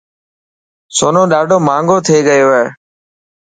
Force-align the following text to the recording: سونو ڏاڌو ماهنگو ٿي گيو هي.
سونو 0.95 1.23
ڏاڌو 1.31 1.57
ماهنگو 1.67 1.97
ٿي 2.05 2.17
گيو 2.27 2.47
هي. 2.55 2.65